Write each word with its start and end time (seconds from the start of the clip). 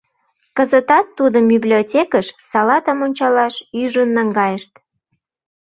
Кызытат 0.57 1.07
тудым 1.17 1.45
библиотекыш, 1.53 2.27
салатым 2.49 2.97
ончалаш, 3.05 3.55
ӱжын 3.81 4.09
наҥгайышт. 4.17 4.73